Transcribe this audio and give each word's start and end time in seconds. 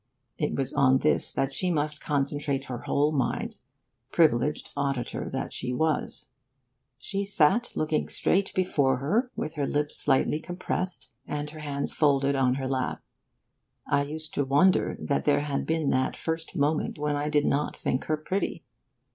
It 0.39 0.55
was 0.55 0.73
on 0.73 0.97
this 0.97 1.31
that 1.31 1.53
she 1.53 1.69
must 1.69 2.01
concentrate 2.01 2.63
her 2.63 2.79
whole 2.79 3.11
mind, 3.11 3.57
privileged 4.11 4.71
auditor 4.75 5.29
that 5.31 5.53
she 5.53 5.73
was. 5.73 6.29
She 6.97 7.23
sat 7.23 7.73
looking 7.75 8.09
straight 8.09 8.51
before 8.55 8.97
her, 8.97 9.29
with 9.35 9.53
her 9.57 9.67
lips 9.67 9.95
slightly 9.95 10.39
compressed, 10.39 11.07
and 11.27 11.51
her 11.51 11.59
hands 11.59 11.93
folded 11.93 12.35
on 12.35 12.55
her 12.55 12.67
lap. 12.67 13.03
I 13.85 14.01
used 14.01 14.33
to 14.33 14.43
wonder 14.43 14.97
that 14.99 15.25
there 15.25 15.41
had 15.41 15.67
been 15.67 15.91
that 15.91 16.17
first 16.17 16.55
moment 16.55 16.97
when 16.97 17.15
I 17.15 17.29
did 17.29 17.45
not 17.45 17.77
think 17.77 18.05
her 18.05 18.17
pretty. 18.17 18.63